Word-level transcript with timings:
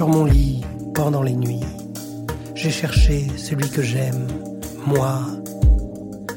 Sur 0.00 0.08
mon 0.08 0.24
lit, 0.24 0.62
pendant 0.94 1.22
les 1.22 1.34
nuits, 1.34 1.60
j'ai 2.54 2.70
cherché 2.70 3.26
celui 3.36 3.68
que 3.68 3.82
j'aime, 3.82 4.28
moi. 4.86 5.20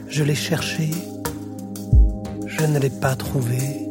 Je 0.09 0.21
l'ai 0.25 0.35
cherché, 0.35 0.89
je 2.45 2.65
ne 2.65 2.77
l'ai 2.77 2.89
pas 2.89 3.15
trouvé. 3.15 3.87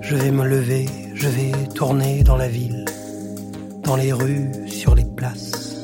Je 0.00 0.16
vais 0.16 0.32
me 0.32 0.44
lever, 0.44 0.86
je 1.14 1.28
vais 1.28 1.52
tourner 1.72 2.24
dans 2.24 2.36
la 2.36 2.48
ville, 2.48 2.84
dans 3.84 3.94
les 3.94 4.12
rues, 4.12 4.50
sur 4.66 4.96
les 4.96 5.04
places. 5.04 5.76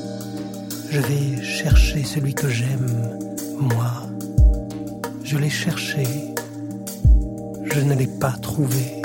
Je 0.91 0.99
vais 0.99 1.41
chercher 1.41 2.03
celui 2.03 2.33
que 2.33 2.49
j'aime, 2.49 3.17
moi. 3.57 3.93
Je 5.23 5.37
l'ai 5.37 5.49
cherché, 5.49 6.03
je 7.63 7.79
ne 7.79 7.95
l'ai 7.95 8.07
pas 8.19 8.33
trouvé. 8.41 9.01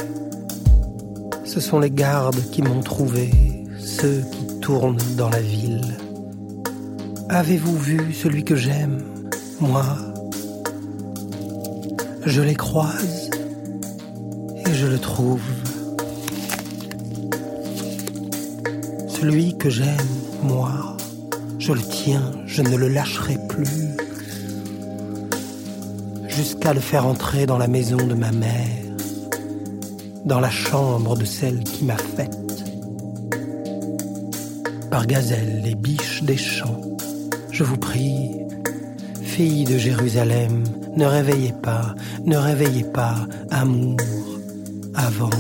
Ce 1.45 1.61
sont 1.61 1.79
les 1.79 1.93
gardes 1.93 2.51
qui 2.51 2.63
m'ont 2.63 2.83
trouvé, 2.83 3.31
ceux 4.01 4.25
qui 4.33 4.61
tournent 4.61 4.97
dans 5.19 5.29
la 5.29 5.43
ville. 5.43 5.95
Avez-vous 7.29 7.77
vu 7.77 8.15
celui 8.15 8.45
que 8.45 8.57
j'aime, 8.57 9.03
moi? 9.61 9.85
Je 12.25 12.41
les 12.41 12.55
croise 12.55 13.29
et 14.67 14.73
je 14.73 14.87
le 14.87 14.99
trouve. 14.99 15.43
Celui 19.09 19.59
que 19.59 19.69
j'aime, 19.69 20.11
moi, 20.43 20.97
je 21.59 21.73
le 21.73 21.83
tiens, 21.83 22.33
je 22.47 22.63
ne 22.63 22.77
le 22.77 22.89
lâcherai 22.89 23.37
plus 23.51 23.97
jusqu'à 26.27 26.73
le 26.73 26.81
faire 26.81 27.07
entrer 27.07 27.45
dans 27.45 27.59
la 27.59 27.69
maison 27.69 27.99
de 27.99 28.15
ma 28.15 28.33
mère, 28.33 28.97
dans 30.25 30.41
la 30.41 30.51
chambre 30.51 31.19
de 31.19 31.27
celle 31.27 31.63
qui 31.65 31.85
m'a 31.85 31.99
faite. 31.99 32.39
Par 34.91 35.07
gazelle 35.07 35.63
et 35.67 35.77
biche 35.77 36.25
des 36.25 36.37
champs, 36.37 36.81
je 37.53 37.63
vous 37.63 37.77
prie, 37.77 38.31
fille 39.23 39.65
de 39.65 39.79
Jérusalem, 39.79 40.65
ne 40.97 41.07
réveillez 41.07 41.55
pas, 41.63 41.95
ne 42.27 42.37
réveillez 42.37 42.85
pas, 42.85 43.15
amour, 43.51 43.97
avant, 44.95 45.31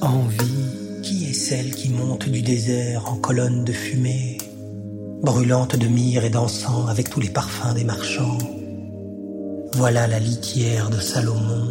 envie. 0.00 1.00
Qui 1.02 1.26
est 1.26 1.34
celle 1.34 1.74
qui 1.74 1.90
monte 1.90 2.30
du 2.30 2.40
désert 2.40 3.06
en 3.06 3.16
colonne 3.16 3.64
de 3.64 3.72
fumée, 3.72 4.38
brûlante 5.22 5.76
de 5.76 5.86
myrrhe 5.86 6.24
et 6.24 6.30
dansant 6.30 6.86
avec 6.86 7.10
tous 7.10 7.20
les 7.20 7.28
parfums 7.28 7.74
des 7.74 7.84
marchands? 7.84 8.38
Voilà 9.74 10.06
la 10.06 10.18
litière 10.18 10.88
de 10.88 11.00
Salomon. 11.00 11.68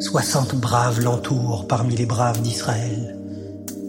Soixante 0.00 0.54
braves 0.54 1.00
l'entourent 1.00 1.66
parmi 1.68 1.94
les 1.96 2.06
braves 2.06 2.40
d'Israël. 2.40 3.18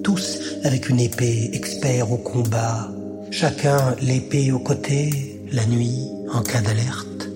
Tous 0.04 0.40
avec 0.64 0.90
une 0.90 1.00
épée, 1.00 1.50
experts 1.54 2.12
au 2.12 2.18
combat. 2.18 2.90
Chacun 3.32 3.96
l'épée 4.02 4.52
au 4.52 4.60
côté, 4.60 5.42
la 5.52 5.66
nuit, 5.66 6.08
en 6.32 6.42
cas 6.42 6.62
d'alerte. 6.62 7.30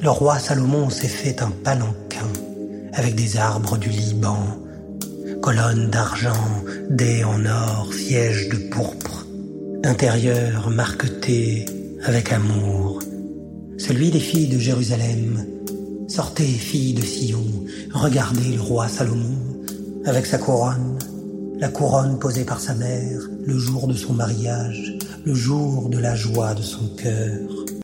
Le 0.00 0.10
roi 0.10 0.38
Salomon 0.38 0.90
s'est 0.90 1.08
fait 1.08 1.42
un 1.42 1.50
palanquin 1.50 2.28
avec 2.92 3.14
des 3.14 3.36
arbres 3.36 3.78
du 3.78 3.88
Liban, 3.88 4.38
colonnes 5.40 5.90
d'argent, 5.90 6.64
dés 6.90 7.24
en 7.24 7.44
or, 7.46 7.92
sièges 7.92 8.48
de 8.48 8.68
pourpre, 8.70 9.26
intérieur 9.84 10.70
marqueté 10.70 11.66
avec 12.04 12.32
amour 12.32 13.02
celui 13.82 14.10
des 14.10 14.20
filles 14.20 14.46
de 14.48 14.58
Jérusalem. 14.58 15.44
Sortez, 16.06 16.44
filles 16.44 16.94
de 16.94 17.02
Sion, 17.02 17.42
regardez 17.92 18.54
le 18.54 18.60
roi 18.60 18.86
Salomon, 18.86 19.36
avec 20.04 20.24
sa 20.26 20.38
couronne, 20.38 20.98
la 21.62 21.68
couronne 21.68 22.18
posée 22.18 22.44
par 22.44 22.58
sa 22.58 22.74
mère, 22.74 23.20
le 23.46 23.56
jour 23.56 23.86
de 23.86 23.94
son 23.94 24.14
mariage, 24.14 24.98
le 25.24 25.32
jour 25.32 25.88
de 25.90 25.98
la 25.98 26.16
joie 26.16 26.54
de 26.54 26.62
son 26.62 26.88
cœur. 26.96 27.61